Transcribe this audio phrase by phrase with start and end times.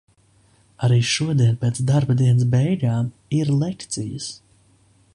[0.87, 4.35] Arī šodien pēc darba dienas beigām ir lekcijas.